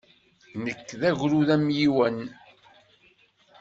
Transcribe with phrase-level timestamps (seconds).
[0.63, 2.19] Nekk d agrud amyiwen.